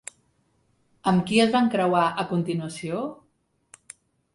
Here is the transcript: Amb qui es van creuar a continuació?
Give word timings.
Amb 1.11 1.21
qui 1.29 1.39
es 1.45 1.53
van 1.57 1.71
creuar 1.75 2.09
a 2.25 2.29
continuació? 2.35 3.07